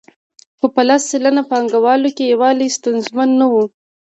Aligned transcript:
خو 0.57 0.65
په 0.75 0.81
لس 0.87 1.01
سلنه 1.11 1.43
پانګوالو 1.51 2.09
کې 2.15 2.25
یووالی 2.33 2.67
ستونزمن 2.77 3.29
نه 3.39 3.45
وو 3.51 3.63